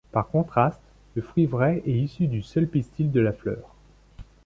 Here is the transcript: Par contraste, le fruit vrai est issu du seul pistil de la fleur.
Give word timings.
Par 0.11 0.29
contraste, 0.29 0.81
le 1.13 1.21
fruit 1.21 1.45
vrai 1.45 1.83
est 1.85 1.91
issu 1.91 2.25
du 2.25 2.41
seul 2.41 2.67
pistil 2.67 3.11
de 3.11 3.21
la 3.21 3.33
fleur. 3.33 3.75